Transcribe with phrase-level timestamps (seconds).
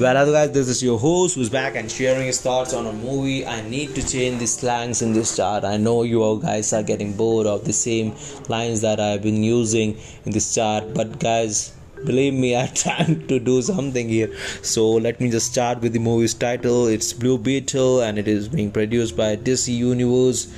[0.00, 2.92] Well, hello guys, this is your host who's back and sharing his thoughts on a
[2.94, 3.46] movie.
[3.46, 5.62] I need to change the slangs in this chart.
[5.62, 8.14] I know you all guys are getting bored of the same
[8.48, 11.74] lines that I've been using in this chart, but guys,
[12.06, 14.34] believe me, I'm trying to do something here.
[14.62, 16.86] So let me just start with the movie's title.
[16.86, 20.50] It's Blue Beetle and it is being produced by DC Universe.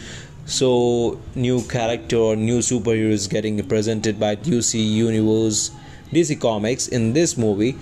[0.47, 5.73] So, new character or new superhero is getting presented by DC Universe,
[6.13, 7.77] DC Comics in this movie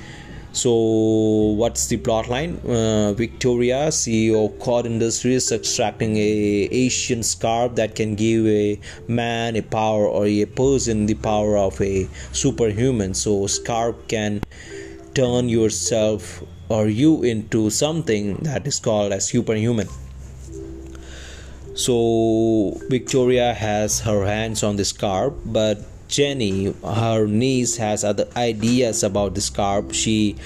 [0.52, 0.70] so
[1.56, 2.56] what's the plot line?
[2.66, 9.54] Uh, victoria ceo of Kord industries extracting a asian scarf that can give a man
[9.56, 13.14] a power or a person the power of a superhuman.
[13.14, 14.40] So scarf can
[15.14, 19.88] turn yourself or you into something that is called as superhuman
[21.74, 25.78] so victoria has her hands on the scarf but
[26.10, 29.94] Jenny, her niece, has other ideas about the scarf.
[29.94, 30.36] She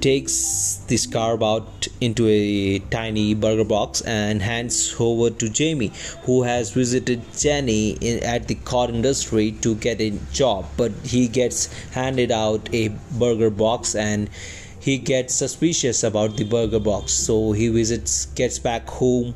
[0.00, 5.90] takes the scarf out into a tiny burger box and hands over to Jamie,
[6.22, 10.66] who has visited Jenny in, at the Kord industry to get a job.
[10.76, 14.30] But he gets handed out a burger box and
[14.78, 17.12] he gets suspicious about the burger box.
[17.12, 19.34] So he visits, gets back home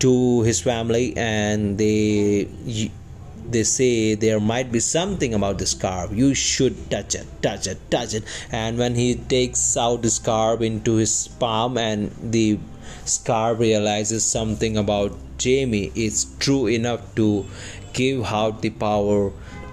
[0.00, 2.48] to his family, and they
[3.48, 6.10] they say there might be something about the scarf.
[6.12, 8.24] You should touch it touch it touch it.
[8.50, 12.58] And when he takes out the scarf into his palm and the
[13.04, 17.46] scarf realizes something about jamie is true enough to
[17.92, 19.32] give out the power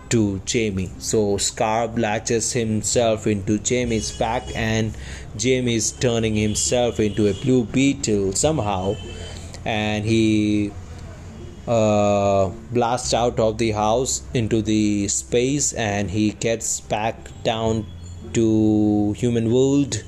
[0.10, 0.92] to Jamie.
[1.00, 4.96] So Scarf latches himself into Jamie's back and
[5.36, 8.96] Jamie is turning himself into a blue beetle somehow
[9.66, 10.72] and he
[11.68, 17.86] uh, blasts out of the house into the space and he gets back down
[18.34, 20.04] to human world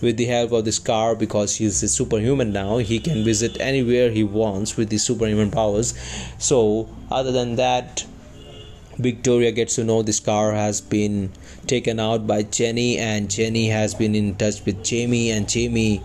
[0.00, 2.78] with the help of this car because he's a superhuman now.
[2.78, 5.94] He can visit anywhere he wants with the superhuman powers.
[6.38, 8.06] So other than that
[8.98, 11.32] victoria gets to know this car has been
[11.66, 16.02] taken out by jenny and jenny has been in touch with jamie and jamie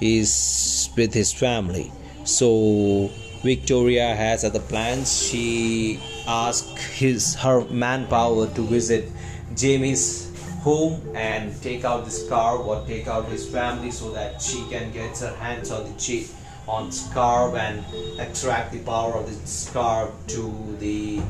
[0.00, 1.92] is with his family
[2.24, 3.10] so
[3.42, 5.22] Victoria has other plans.
[5.22, 9.10] She asked his her manpower to visit
[9.56, 10.30] Jamie's
[10.62, 14.92] home and take out this car or take out his family so that she can
[14.92, 16.30] get her hands on the cheat
[16.68, 17.84] on scarf and
[18.20, 21.20] extract the power of the scarf to the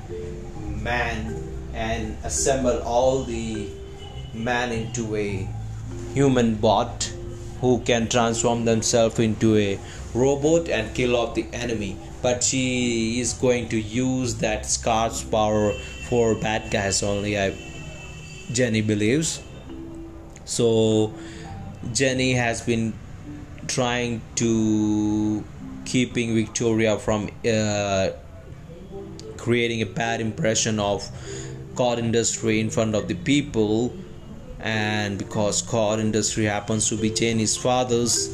[0.83, 1.43] man
[1.73, 3.71] and assemble all the
[4.35, 5.49] man into a
[6.13, 7.11] human bot
[7.63, 9.79] who can transform themselves into a
[10.15, 11.97] robot and kill off the enemy.
[12.21, 15.73] But she is going to use that scarf's power
[16.09, 17.57] for bad guys only i
[18.53, 19.43] jenny believes.
[20.45, 21.13] So
[21.93, 22.93] jenny has been
[23.67, 25.43] trying to
[25.85, 28.11] keeping victoria from uh,
[29.37, 31.03] creating a bad impression of
[31.75, 33.95] Kord industry in front of the people.
[34.61, 38.29] And because Kord industry happens to be jenny's father's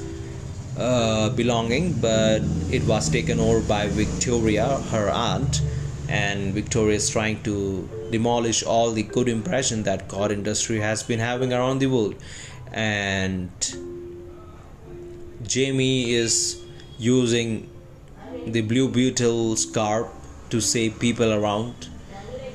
[0.79, 2.41] uh, belonging, but
[2.71, 5.61] it was taken over by Victoria, her aunt,
[6.09, 11.19] and Victoria is trying to demolish all the good impression that Kord industry has been
[11.19, 12.15] having around the world.
[12.73, 13.51] And
[15.43, 16.63] Jamie is
[16.99, 17.69] using
[18.47, 20.07] the blue beetle scarf
[20.51, 21.89] to save people around,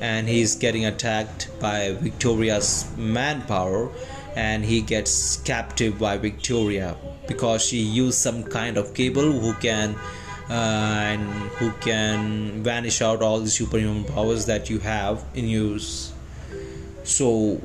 [0.00, 3.90] and he's getting attacked by Victoria's manpower
[4.36, 6.96] and he gets captive by Victoria
[7.26, 9.94] because she used some kind of cable who can
[10.50, 11.22] uh, and
[11.58, 16.12] who can vanish out all the superhuman powers that you have in use.
[17.04, 17.60] So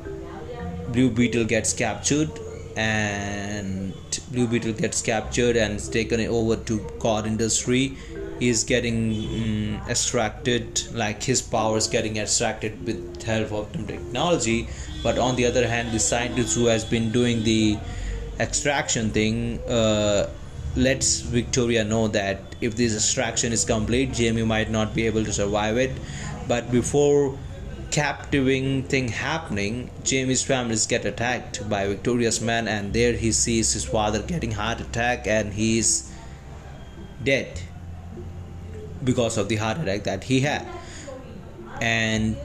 [0.88, 2.30] Blue Beetle gets captured
[2.76, 3.94] and
[4.30, 7.96] Blue Beetle gets captured and is taken over to Kord Industry.
[8.40, 14.68] Is getting um, extracted, like his powers getting extracted with help of technology.
[15.02, 17.78] But on the other hand the scientist who has been doing the
[18.38, 20.30] extraction thing uh,
[20.74, 25.32] lets victoria know that if this extraction is complete jamie might not be able to
[25.32, 25.90] survive it.
[26.48, 27.38] But before
[27.90, 33.84] captivating thing happening jamie's families get attacked by victoria's man and there he sees his
[33.84, 36.14] father getting heart attack and he's
[37.24, 37.60] dead
[39.02, 40.66] because of the heart attack that he had
[41.80, 42.36] and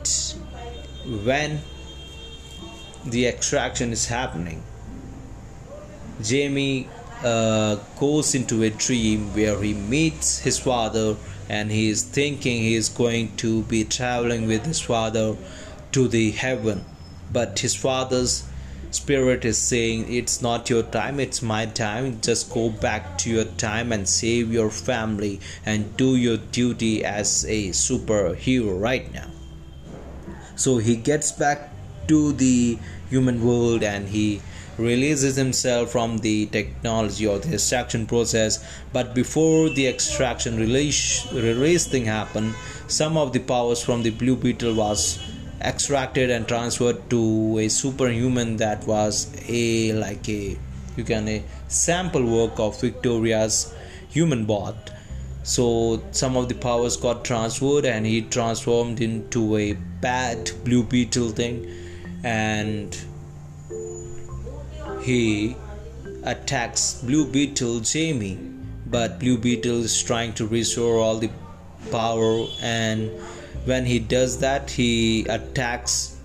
[1.25, 1.62] when
[3.06, 4.63] the extraction is happening.
[6.22, 6.90] Jamie
[7.24, 11.16] uh, goes into a dream where he meets his father
[11.50, 15.36] and he is thinking he is going to be traveling with his father
[15.92, 16.84] to the heaven
[17.31, 18.44] but his father's
[18.92, 22.20] spirit is saying it's not your time it's my time.
[22.22, 27.46] Just go back to your time and save your family and do your duty as
[27.46, 29.30] a superhero right now.
[30.56, 31.70] So he gets back
[32.08, 32.80] to the
[33.10, 34.42] human world and he
[34.78, 38.64] releases himself from the technology or the extraction process.
[38.92, 42.56] But before the extraction release release thing happened
[42.88, 45.20] some of the powers from the blue beetle was
[45.62, 50.57] extracted and transferred to a superhuman that was a like a
[50.98, 53.74] you can a sample work of victoria's
[54.10, 54.92] human bot.
[55.44, 61.30] So some of the powers got transferred and he transformed into a bad blue beetle
[61.30, 61.69] thing
[62.24, 62.98] and
[65.02, 65.56] he
[66.24, 68.40] attacks Blue Beetle Jamie,
[68.88, 71.30] but Blue Beetle is trying to restore all the
[71.92, 73.12] power, and
[73.66, 76.18] when he does that, he attacks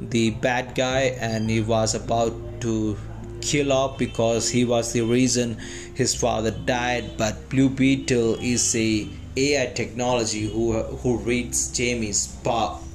[0.00, 2.32] the bad guy, and he was about
[2.62, 2.96] to
[3.40, 5.58] kill off because he was the reason
[5.94, 7.16] his father died.
[7.16, 12.36] But Blue Beetle is a AI technology who who reads Jamie's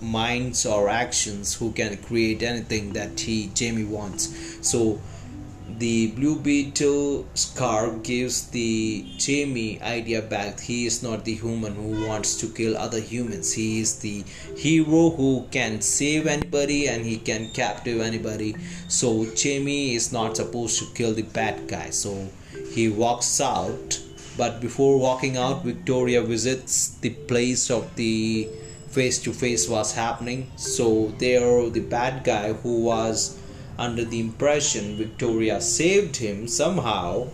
[0.01, 4.33] minds or actions, who can create anything that he Jamie wants.
[4.61, 5.01] So
[5.79, 10.59] the blue beetle scarf gives the jamie idea back.
[10.59, 13.53] He is not the human who wants to kill other humans.
[13.53, 14.25] He is the
[14.57, 18.57] hero who can save anybody and he can captive anybody.
[18.89, 21.91] So jamie is not supposed to kill the bad guy.
[21.91, 22.27] So
[22.73, 24.01] he walks out.
[24.35, 28.49] But before walking out victoria visits the place of the
[28.89, 30.51] face to face was happening.
[30.57, 33.39] So there the bad guy who was
[33.79, 37.29] under the impression Victoria saved him somehow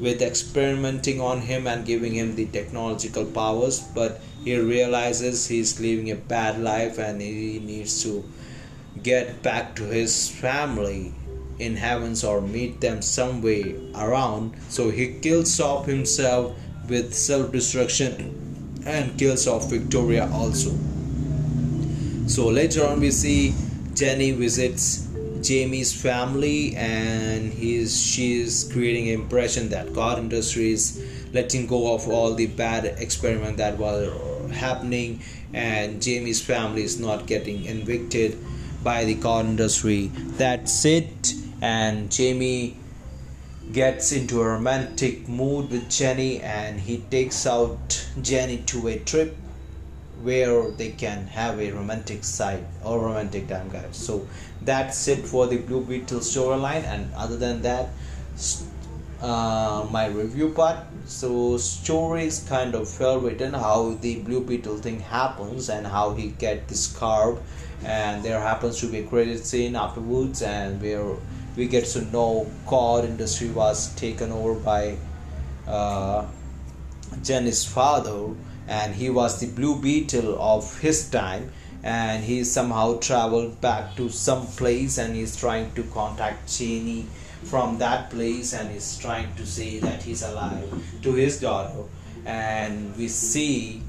[0.00, 6.10] with experimenting on him and giving him the technological powers, but he realizes he's living
[6.10, 8.24] a bad life and he needs to
[9.02, 11.12] get back to his family
[11.58, 14.56] in heavens or meet them some way around.
[14.70, 16.56] So he kills off himself
[16.88, 20.70] with self destruction and kills off Victoria also.
[22.26, 23.54] So later on, we see
[23.92, 25.09] Jenny visits
[25.42, 31.02] Jamie's family and he's she's creating an impression that Kord industry is
[31.32, 34.10] letting go of all the bad experiment that was
[34.52, 35.22] happening
[35.52, 38.38] and Jamie's family is not getting evicted
[38.82, 40.10] by the Kord industry.
[40.14, 42.76] That's it and Jamie
[43.72, 49.36] gets into a romantic mood with Jenny and he takes out Jenny to a trip
[50.22, 53.96] where they can have a romantic side or romantic time guys.
[53.96, 54.26] So
[54.62, 56.84] that's it for the blue beetle storyline.
[56.84, 57.88] And other than that
[59.22, 60.78] uh, my review part.
[61.06, 66.14] So story is kind of well written how the blue beetle thing happens and how
[66.14, 67.40] he get this carb
[67.84, 71.16] and there happens to be a credit scene afterwards and where
[71.56, 74.96] we get to know Kord industry was taken over by
[75.66, 76.26] uh,
[77.22, 78.34] Jenny's father
[78.68, 81.52] and he was the blue beetle of his time.
[81.82, 87.06] And he somehow traveled back to some place and he's trying to contact Jenny
[87.44, 90.68] from that place and he's trying to say that he's alive
[91.02, 91.84] to his daughter.
[92.26, 93.82] And we see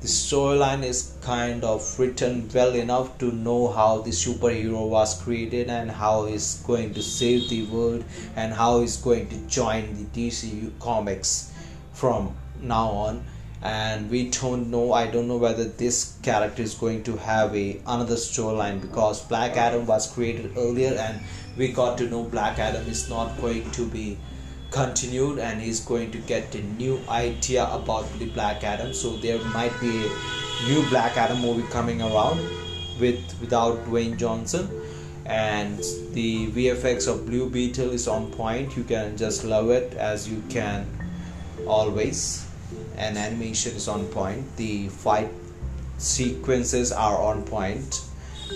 [0.00, 5.68] the storyline is kind of written well enough to know how the superhero was created
[5.70, 8.04] and how he's going to save the world
[8.36, 11.52] and how he's going to join the DC comics
[11.94, 12.32] from
[12.62, 13.24] now on
[13.62, 17.80] and we don't know i don't know whether this character is going to have a
[17.86, 21.20] another storyline because black adam was created earlier and
[21.56, 24.16] we got to know black adam is not going to be
[24.70, 28.92] continued and he's going to get a new idea about the black adam.
[28.92, 32.38] So there might be a new black adam movie coming around
[33.00, 34.68] with without dwayne johnson.
[35.24, 35.78] And
[36.12, 38.76] the vfx of blue beetle is on point.
[38.76, 40.86] You can just love it as you can
[41.66, 42.46] always
[42.96, 44.56] and animation is on point.
[44.56, 45.30] The fight
[45.98, 48.02] sequences are on point.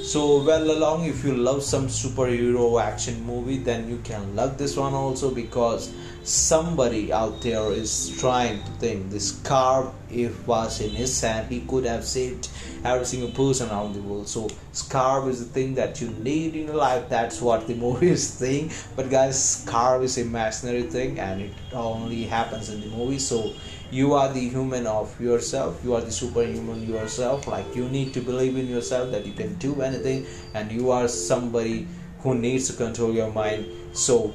[0.05, 4.75] So well along if you love some superhero action movie then you can love this
[4.75, 5.93] one also because
[6.25, 9.11] somebody out there is trying to think.
[9.11, 12.49] This car if was in his hand he could have saved
[12.85, 14.29] every single person around the world.
[14.29, 17.11] So scarf is the thing that you need in your life.
[17.11, 18.71] That's what the movie is saying.
[18.97, 23.19] But guys scarf is imaginary thing and it only happens in the movie.
[23.19, 23.53] So
[23.93, 25.79] you are the human of yourself.
[25.85, 27.47] You are the superhuman yourself.
[27.47, 31.07] Like you need to believe in yourself that you can do anything and you are
[31.09, 31.87] somebody
[32.21, 33.67] who needs to control your mind.
[33.93, 34.33] So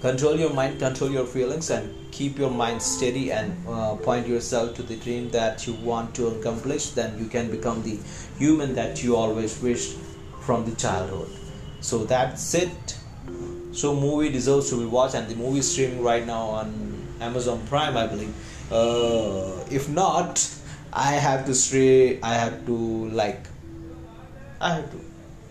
[0.00, 4.74] control your mind control your feelings and keep your mind steady and uh, point yourself
[4.74, 7.98] to the dream that you want to accomplish then you can become the
[8.38, 9.96] human that you always wished
[10.40, 11.30] from the childhood.
[11.80, 12.98] So that's it.
[13.72, 16.90] So movie deserves to be watched and the movie is streaming right now on
[17.20, 18.34] amazon prime i believe
[18.70, 20.48] uh, if not
[20.92, 22.76] i have to stray i have to
[23.10, 23.46] like
[24.60, 24.98] i have to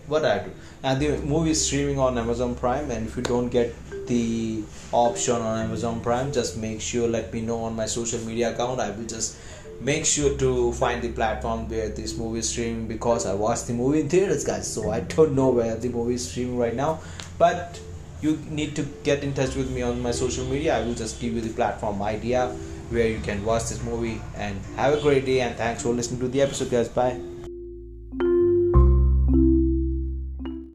[0.06, 0.50] what i do
[0.82, 3.74] and the movie is streaming on amazon prime and if you don't get
[4.06, 8.52] the option on amazon prime just make sure let me know on my social media
[8.52, 9.36] account i will just
[9.80, 13.74] make sure to find the platform where this movie is streaming because I watched the
[13.74, 14.72] movie in theaters, guys.
[14.72, 17.00] So I don't know where the movie is streaming right now,
[17.38, 17.80] but
[18.22, 20.78] you need to get in touch with me on my social media.
[20.78, 22.54] I will just give you the platform idea
[22.94, 25.40] where you can watch this movie and have a great day.
[25.40, 26.88] And thanks for listening to the episode, guys.
[26.88, 27.33] Bye.